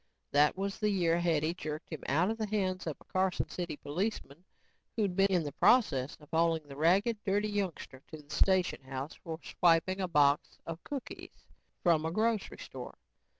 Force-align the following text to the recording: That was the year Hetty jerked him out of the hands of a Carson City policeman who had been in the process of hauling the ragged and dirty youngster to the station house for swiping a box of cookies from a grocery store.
That 0.31 0.57
was 0.57 0.79
the 0.79 0.89
year 0.89 1.19
Hetty 1.19 1.53
jerked 1.53 1.91
him 1.91 2.03
out 2.09 2.31
of 2.31 2.39
the 2.39 2.47
hands 2.47 2.87
of 2.87 2.97
a 2.99 3.03
Carson 3.05 3.47
City 3.49 3.77
policeman 3.77 4.43
who 4.95 5.03
had 5.03 5.15
been 5.15 5.27
in 5.29 5.43
the 5.43 5.51
process 5.51 6.17
of 6.19 6.27
hauling 6.31 6.63
the 6.63 6.75
ragged 6.75 7.17
and 7.17 7.23
dirty 7.23 7.49
youngster 7.49 8.01
to 8.07 8.17
the 8.19 8.33
station 8.35 8.81
house 8.81 9.13
for 9.13 9.37
swiping 9.43 10.01
a 10.01 10.07
box 10.07 10.57
of 10.65 10.83
cookies 10.83 11.45
from 11.83 12.03
a 12.07 12.11
grocery 12.11 12.57
store. 12.57 12.97